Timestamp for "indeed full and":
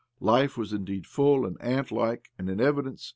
0.73-1.59